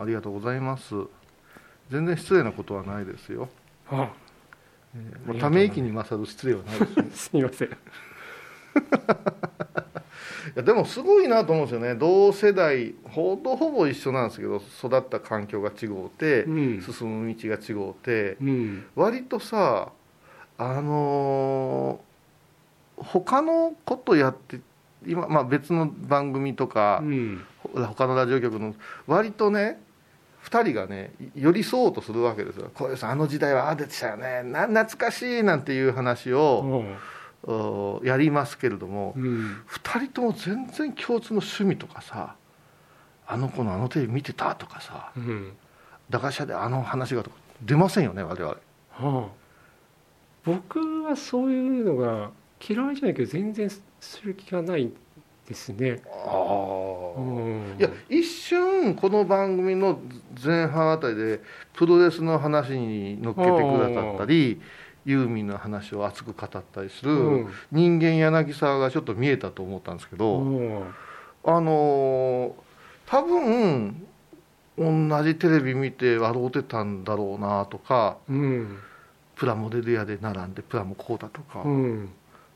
[0.00, 0.94] ありがとうございます。
[1.90, 3.48] 全然失礼なことはないですよ、
[3.90, 4.10] あ
[4.94, 7.68] えーため息に勝る失礼はないですよ すみません。
[10.50, 11.94] いやでもすごいなと思うんですよね。
[11.94, 16.80] 同世代ほぼほぼ一緒なんですけど育った環境が違うて、うん。
[16.80, 18.36] 進む道が違うて。
[18.40, 18.84] うん。
[18.96, 19.92] 割とさ
[20.58, 22.10] あのー
[23.02, 24.60] 他のことやって
[25.06, 27.40] 今、まあ、別の番組とかう、ん。
[27.74, 28.74] 他のラジオ局の
[29.06, 29.80] 割とね
[30.44, 32.70] 2人がね寄り添おうとするわけですよ。
[32.74, 34.42] 小遊さんあの時代はああでしたよね。
[34.42, 36.84] な懐かしいなんていう話を、
[37.44, 39.62] おやりますけれども、うん。
[39.68, 42.36] 2人とも全然共通の趣味とかさ
[43.26, 45.52] あの子のあのテレビ見てたとかさうん。
[46.10, 48.46] 駄菓子屋であの話がとか出ませんよね我々。
[48.48, 48.58] は
[48.98, 49.28] あ、
[50.44, 52.30] 僕はそういうのが
[52.60, 54.90] 嫌いじゃないけど全然する気がない
[55.50, 56.00] ですね。
[56.06, 56.30] あ
[57.16, 57.76] あうん。
[57.78, 60.00] いや一瞬この番組の
[60.42, 61.40] 前半あたりで
[61.72, 64.60] プロレスの話に乗っけてくださったり
[65.04, 67.48] ユーミンの話を熱く語ったりするうん。
[67.72, 70.82] 人間柳沢がちょっと見えたと思ったんですけど、うん。
[71.44, 72.52] あのー
[73.06, 74.06] 多分
[74.78, 78.78] 同じテレビ見て笑うてたんだろうなとかうん。
[79.34, 82.10] プラモデル屋で並んでプラモこうだとか、うん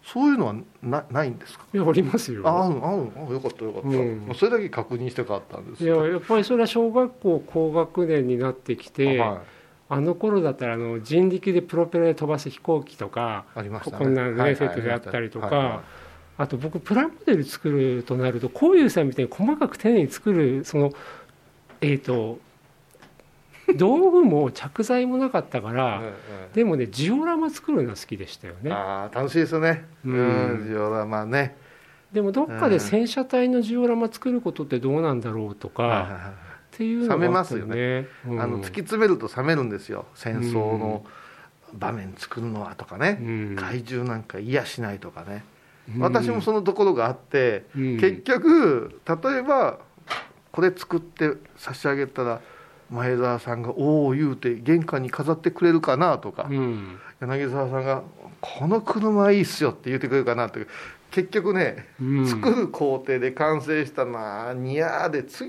[0.04, 1.64] そういうのはなないんですか？
[1.72, 2.46] いやありますよ。
[2.46, 4.24] ああうんあよかったよかった、うん。
[4.26, 9.38] まあそれだけ確認してかったんですいややっぱりそれは小学校高学年になってきて、はい、
[9.88, 14.04] あの頃だったらあの人力でプロペラで飛ばす飛行機とかありましたね。
[14.04, 15.82] こんなねはいセットであったりとか
[16.36, 20.92] あと僕プラモデル作るとなるとこういうさんみたいに細かく丁寧に作るその
[21.80, 22.38] えっ、と
[23.76, 26.14] 道具も着材もなかったから、え
[26.52, 28.70] えでもねジオラマ作るのが好きでしたよね。
[28.70, 29.84] ああ楽しいですよね。
[30.04, 31.56] ううんんジオラマね。
[32.12, 36.20] でもどっかで戦車隊のジオラマ作ることってどうなんだろうとか、はいはいはい。
[36.20, 38.06] っていうのがあったよね。
[38.26, 38.40] うん。
[38.40, 40.06] あの突き詰めると冷めるんですよ。
[40.14, 41.04] 戦争の
[41.72, 43.56] 場面作るのはとかね、うん。
[43.56, 45.44] 怪獣なんか嫌しないとかね、
[45.92, 46.00] うん。
[46.00, 47.98] 私もそのところがあって、うん。
[47.98, 49.78] 結局例えば
[50.52, 52.40] これ作って差し上げたら
[52.90, 56.98] 前澤さんが「おお」言うて玄関に飾ってくれるかなとか、うん。
[57.20, 58.02] 柳沢さんが
[58.40, 60.66] 「この車いいっすよ」って言ってくれるかなって
[61.10, 62.26] 結局ねうん。
[62.26, 65.44] 作る工程で完成したなニヤーです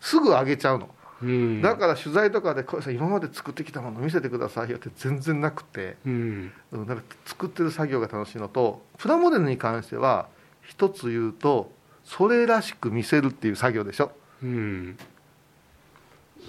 [0.00, 0.88] すぐ上げちゃうの、
[1.22, 1.62] うん。
[1.62, 6.52] だから取材とかで「小林さん今まで作ってきたもの見せてくださいよ」って全然なくて、うん
[6.86, 10.26] か作ってる作業が楽しいのとプラモデルに関しては
[10.62, 11.72] 一つ言うと
[12.04, 14.12] それらしく見せるっていう作業でしょ。
[14.42, 14.96] うん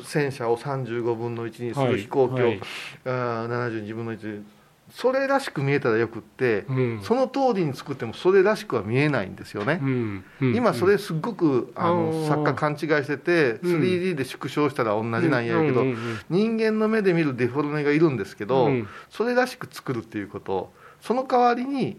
[0.03, 2.61] 戦車を35分の1にすはいる飛行機を、はい
[3.05, 4.43] あー72分の1
[4.91, 7.01] それらしく見えたらよくって、うん。
[7.01, 12.27] その通りに作ってもそれらしくは見えないんですよね、うんうん今それすっごくああのー。
[12.27, 13.81] 作家勘違いしててうん。
[13.81, 15.85] 3D で縮小したら同じなんやけど、
[16.29, 18.87] 人間の目で見るデフォルメがいるんですけど、うん。
[19.09, 21.97] それらしく作るっていうことその代わりに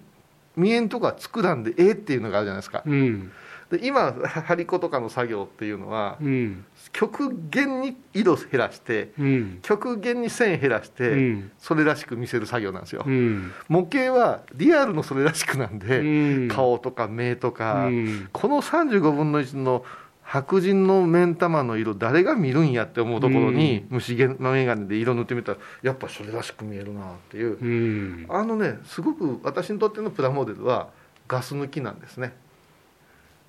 [0.57, 2.83] 見えんとこは作らんでええっていうのがあるじゃないですか。
[2.85, 3.33] うん
[3.73, 6.65] で今ハリコとかの作業っていうのはうん。
[6.93, 9.59] 極限に色減らしてうん。
[9.63, 11.51] 極限に線減らして、うん。
[11.59, 13.51] それらしく見せる作業なんですよ、うん。
[13.69, 16.49] 模型はリアルのそれらしくなんで、うん。
[16.49, 18.29] 顔とか目とか、うん。
[18.31, 19.87] この35分の1の
[20.23, 28.27] 白人の目ん玉の色誰が見るんやって思うところに、虫眼鏡で色塗ってみたらやっぱそれらしく見えるなっていう、うん。
[28.29, 30.91] あのねすごく私にとってのプラモデルは
[31.27, 32.35] ガス抜きなんですね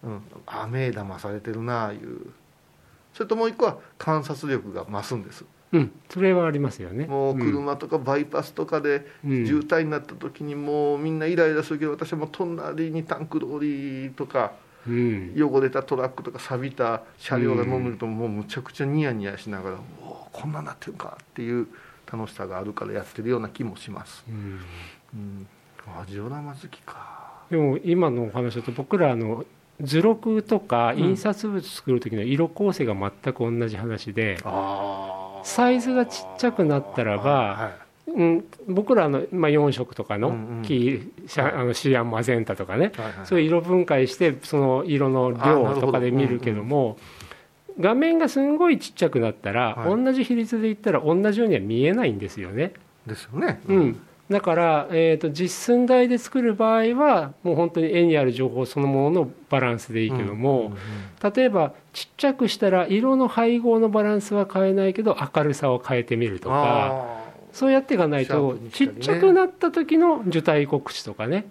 [0.03, 0.22] うん。
[0.46, 2.31] あ目騙されてるなあいう。
[3.14, 5.46] それともう一個は観察力が増すんです。
[5.72, 5.91] うん。
[6.09, 7.06] それはありますよね。
[7.06, 9.46] もう車とかバイパスとかでうん。
[9.46, 14.53] 渋滞になった時にもうみんなイライラするけど私はもう隣にタンクローリーとか
[14.88, 15.34] うん。
[15.38, 21.68] 汚れたトラックとか錆びた車両が飲むともうむちゃくちゃニヤニヤしながら「おおこんなんなってるか」っていう
[22.12, 24.24] 楽しさがあるからやってるような気もします。
[24.28, 24.59] うん。
[25.14, 25.47] うん、
[25.88, 27.44] あジオラマ好きか。
[27.50, 29.46] でも今のお話だと僕らあの
[29.84, 40.62] 図録とか印刷物作る時の色構成が全く同じ話で、あサイズがちっちゃくなったらばはうん、僕らの、まあ、4色とかのうんうん。
[40.64, 42.91] 黄、シャあのシアンマゼンタとかね、
[43.24, 46.97] そういう色分解してその色の量とかで見るけども
[47.80, 50.03] 画面がすんごいちっちゃくなったら、はい。
[50.03, 52.74] 同じ比率で言ったら同じようには見えないんですよね。
[53.08, 53.62] ですよね。
[53.68, 60.73] うん、だから、えー、と実寸大で作る場合はもう本当に絵にある情報そのもののバランスでいいけども、
[61.35, 67.22] 例えばちっちゃくしたら色の配合のバランスは変えないけど明るさを変えてみるとかあ
[67.53, 71.46] そうやっていかないと、ちっちゃくなった時の受胎告知とかね。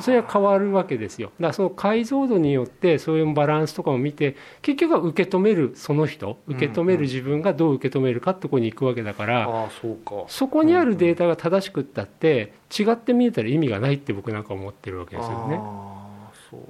[0.00, 1.32] それは変わるわけですよ。
[1.40, 6.38] だからその解像度によってそういうバランスとかを見て結局は受け止めるその人。
[6.46, 10.24] 受け止める自分がどう受け止めるかってとこに行くわけだから、そうか。
[10.28, 15.58] そこにあるデータが正しくったって違って見えたら意味がないって僕なんか思ってるわけですよね。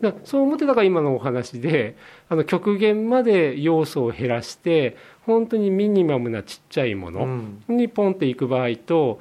[0.01, 1.97] だそう思ってだから今のお話で
[2.29, 7.63] あの極限まで要素を減らして本当にミニマムなちっちゃいもうのん。
[7.69, 9.21] にポンっていく場合と、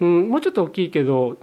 [0.00, 1.36] うん、もうちょっと大きいけど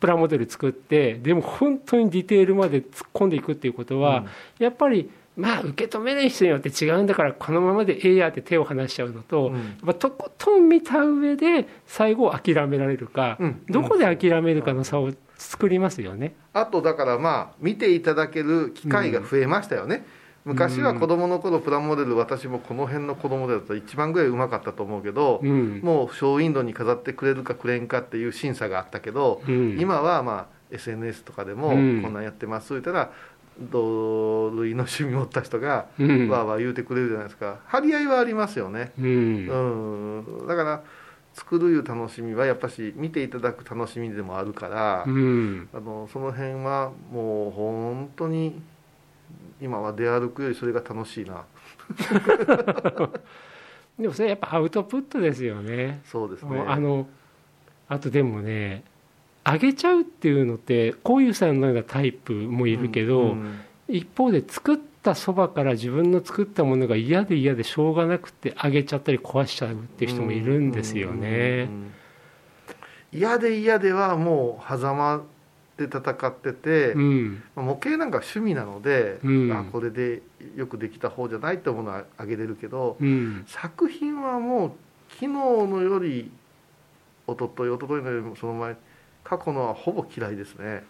[0.00, 4.26] プラモデル作ってでも本当にディテールまで突っ込んでいくっていうことは、
[4.58, 9.52] やっぱりまあ受け止める人によって違うんだからこのままでええやって手を離しちゃうのと、
[9.84, 9.94] うん。
[9.94, 13.62] とことん見た上で最後諦められるか、うん。
[13.68, 16.34] どこで諦めるかの差を作りますよね。
[16.52, 20.04] あとだからまあ見ていただける機会が増えましたよね、
[20.44, 25.80] 昔は子供の頃プラモデル私もこの辺の子供でだったら一番ぐらいうまかったと思うけど、うん。
[25.82, 29.78] もうショーウィンドウに飾ってくれるかくれんかっていう審査があったけど、うん。
[29.78, 32.00] 今はまあ SNS とかでもこうん。
[32.00, 33.12] んなんやってます言ったら
[33.70, 36.28] 同類の趣味持った人がうん。
[36.28, 37.58] わーわー言うてくれるじゃないですか。
[37.66, 38.92] 張り合いはありますよね。
[38.98, 40.26] うん。
[40.26, 40.46] うん。
[40.48, 40.82] だから
[41.34, 45.68] 作るいう楽しみはやっぱし見ていただく楽しみでもあるから、うん。
[45.72, 48.60] あのその辺はもう本当に
[49.60, 51.44] 今は出歩くよりそれが楽しいな。
[53.98, 56.00] でもそれやっぱアウトプットですよね。
[56.04, 56.64] そうですね。
[56.66, 57.08] あの
[57.88, 58.84] あとでもね
[59.44, 63.60] 上げちゃうっていうのってこういうさんのようなタイプもいるけど、うん。
[63.88, 71.68] 一方で作ったそばから自分の作ったものが嫌で嫌でしょうがなくて上げちゃったり壊しちゃうっていう人もいるんですよね。
[73.12, 75.22] 嫌で嫌ではもう狭間
[75.76, 77.42] で戦ってて、うん。
[77.54, 79.52] まあ模型なんか趣味なので、うん。
[79.52, 80.22] あこれで
[80.56, 83.44] よくできた方じゃないってものはあげれるけど、うん。
[83.46, 84.72] 作品はもう
[85.10, 86.30] 昨日のより
[87.26, 88.76] 一昨日一昨日のよりもその前
[89.24, 90.84] 過去のはほぼ嫌いですね、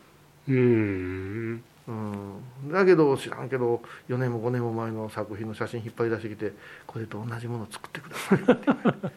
[0.48, 6.52] うんうん、だけど知らんけど4年も5年も前の作品の写真引っ張り出してきて
[6.86, 8.46] これと同じものを作ってくださいって。
[8.66, 9.14] 言われて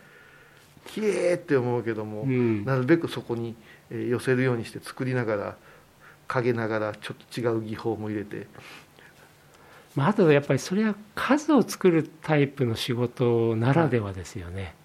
[0.88, 2.64] きれいって思うけども、うん。
[2.64, 3.56] なるべくそこに
[3.90, 5.56] えー寄せるようにして作りながら
[6.28, 8.48] 陰ながらちょっと違う技法も入れて。
[9.96, 14.76] まあ、あとやっぱりそれは数を作るタイプの仕事ならではですよね。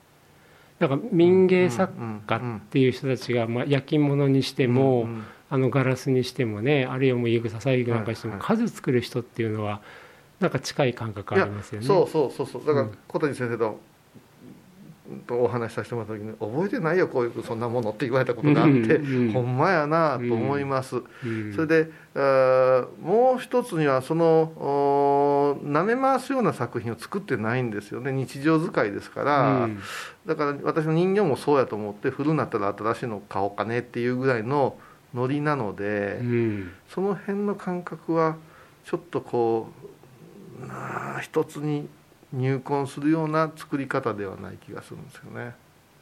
[0.79, 1.93] だから民芸作
[2.27, 5.09] 家っていう人たちが、まあ、焼き物にしても、
[5.51, 9.83] あのガラスにしてもねあるいはもう家草細工なんかしてもはい数作る人っていうのは
[10.39, 11.87] なんか近い感覚ありますよね。
[11.87, 12.63] そうそうそうそう。
[12.65, 12.99] だからうん。
[13.09, 13.79] 小谷先生と,、
[15.27, 21.91] とお話しさせてもらった時に「覚えてないよこういうそんなもの」って言われたことがあって、うんうんほんまやなと思います、うんそれで
[23.03, 24.25] もう一つにはその
[24.57, 28.13] お舐め回すような作品を作ってないんですよね。
[28.13, 29.81] 日常使いですから、うん。
[30.27, 34.77] だから私の人形もそうやと思って古になったら新しいの買おうかねっていうぐらいの
[35.15, 38.37] ノリなので、うんその辺の感覚は
[38.85, 39.69] ちょっとこ
[40.63, 41.89] うなあ一つに
[42.33, 45.55] 入魂するような作り方ではない気がするんですよね。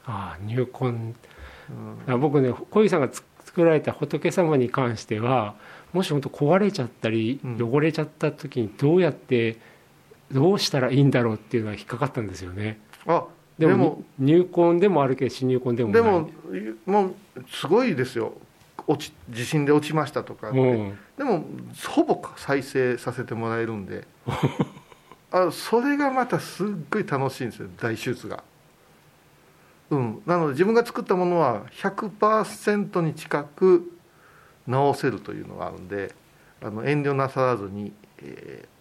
[0.05, 0.85] ああ入魂。
[0.89, 1.15] うん
[2.07, 5.55] あ僕ね小井さんがつ作られた仏様に関しては
[5.91, 7.71] もし本当壊れちゃったりうん。
[7.73, 9.57] 汚れちゃった時にどうやって
[10.31, 12.79] どうしたらいいんだろうっていうのは引っかかったんですよね。
[13.07, 13.25] あ
[13.57, 16.03] でも入魂でもあるけど新入魂でもない。
[16.03, 16.29] でも
[16.85, 17.15] もう
[17.49, 18.33] すごいですよ
[18.89, 20.97] 落ち地震で落ちましたとかって、うん。
[21.17, 21.45] でも
[21.87, 24.07] ほぼ再生させてもらえるんで。
[25.31, 28.43] あそれがまたすっごい楽しいんですよ大手術が。
[29.91, 33.91] うん、なので自分が作ったものは100%に近く
[34.65, 36.13] 直せるというのがあるんで
[36.61, 38.79] あの遠慮なさらずに、えー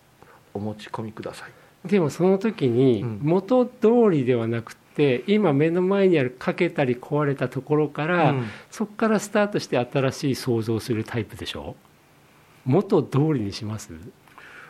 [0.54, 1.88] お持ち込みください。
[1.88, 3.21] でもその時にうん。
[3.23, 3.71] 元通
[4.11, 8.47] りではなくて今目の前にあるかけたり壊れたところから、うん。
[8.71, 11.76] そこからスタートして新しい想像をするタイプでしょ？
[12.67, 13.93] 元通りにします？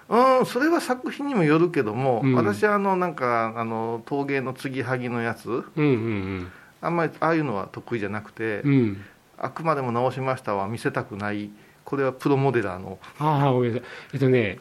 [0.09, 2.35] うん、それは作品にもよるけども、うん。
[2.35, 5.49] 私はあのなんかあの陶芸の継ぎはぎのやつ。
[5.49, 8.73] うんうんあんまりああいうのは得意じゃなくて、うん。
[8.73, 9.05] うん
[9.41, 11.51] あくまでも直しましたは見せたくない。
[11.85, 13.89] これはプロモデラーの、ああごめんなさい。
[14.15, 14.59] えっとね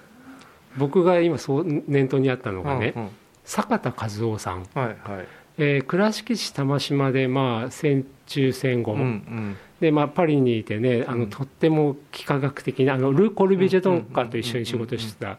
[0.77, 3.09] 僕が今そう念頭にあったのがね、うんうん。
[3.43, 4.93] 坂田和夫さん、はいは
[5.23, 9.57] いえー倉敷市玉島でまあ戦中戦後、うんうん。
[9.79, 15.37] でまあ、パリにいてねあの、うんとっても幾何学的なあのル・コルビジェドンカと一緒に仕事してた。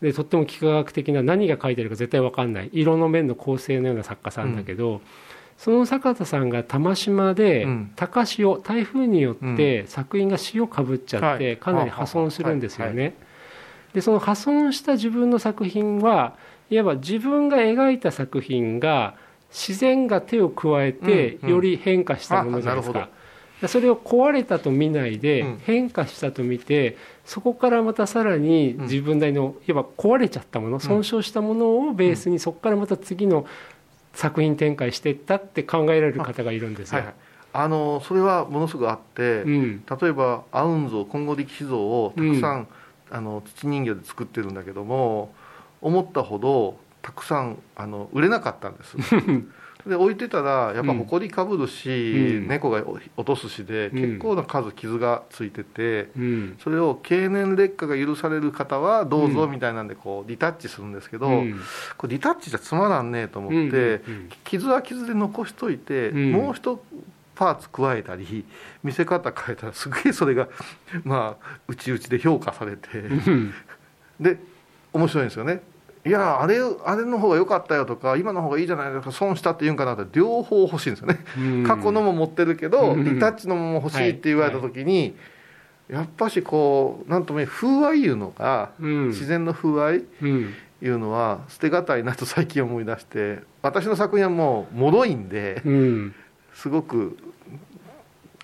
[0.00, 2.70] でとっても幾何学的な何が書いてあるか絶対分かんない。
[2.72, 5.00] 色の面の構成のような作家さんだけど、
[5.56, 7.92] その坂田さんが玉島でうん。
[7.96, 11.56] 高潮台風によって作品が潮かぶっちゃってはい。
[11.56, 12.94] かなり破損するんですよはい。
[12.94, 13.14] ね。
[13.92, 16.34] でその破損した自分の作品は
[16.70, 19.14] いわば自分が描いた作品が
[19.54, 21.54] 自然が手を加えてうんうん。
[21.54, 23.08] より変化したものじゃないですか。
[23.68, 25.58] それを壊れたと見ないでうん。
[25.64, 33.46] 変化したと見てそこからまたさらに自分なりのいわば壊れちゃったもの損傷したものをベースにそこからまた次の
[34.12, 37.02] 作品展開していったって考えられる方がいるんですよ。
[37.56, 39.84] あのそれはものすごくあって、うん。
[40.00, 42.68] 例えばアウン像今後力士像をたくさん、
[43.10, 45.32] あの土人形で作ってるんだけども
[45.80, 48.96] 思ったほどたくさんあの売れなかったんです。
[49.86, 52.48] で置いてたらやっぱ埃かぶるし、うん。
[52.48, 54.00] 猫が落とすしでうん。
[54.00, 56.56] 結構な数傷がついてて、うん。
[56.58, 61.60] それを経年劣化が許される方はどうぞうんみたいなんでこうリタッチするんですけど、うん。
[61.98, 66.32] これリタッチじゃつまらんねえと思って、うんうん傷は傷で残しといて、うん。
[66.32, 66.80] もう一
[67.34, 68.46] パーツ加えたり
[68.82, 70.48] 見せ方変えたらすげえそれが
[71.02, 72.98] まあうちうちで評価されて。
[73.00, 73.52] うん。
[74.18, 74.38] で
[74.94, 75.60] 面白いんですよね
[76.06, 81.64] いやあれあれの方が良かったよとか今の方がいいじゃないですか損したって言うんかなって両方欲しいんですよね、うん。
[81.64, 83.04] 過去のも持ってるけど、うん。
[83.04, 85.16] リタッチのも欲しいって言われた時に、
[85.88, 89.08] やっぱしこうなんとも風合いいうのが、うん。
[89.08, 90.54] 自然の風合いうん。
[90.82, 96.14] いうのは捨てがたいなと最近思い出して私の作品はもう脆いんでうん。
[96.52, 97.16] すごく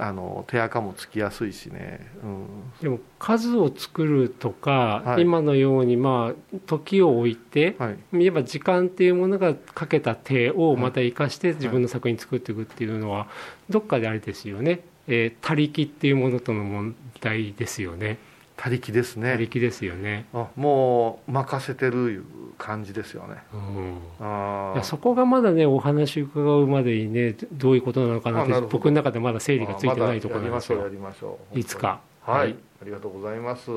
[0.00, 2.46] あの手垢もつきやすいしね、うん、
[2.80, 5.22] でも数を作るとか、はい。
[5.22, 7.98] 今のようにまあ時を置いて、はい。
[8.12, 13.28] 言えば時間っていうものがかけた手をまた生かして自分の作品作っていくっていうのは
[13.68, 18.18] どっかであれですよね、えー、他力っていうものとの問題ですよね
[18.60, 22.24] 他力です他ね力ですよね、あもう任せてるいう
[22.58, 23.36] 感じですよね。
[23.54, 30.78] うん、あそこがまだねお話伺うまでにねどういうことなのかなって僕の中でまだ整理がついてないところなんですよ。
[31.00, 31.10] ま
[31.54, 32.00] いつか。
[32.20, 32.56] はい、はい。
[32.82, 33.70] ありがとうございます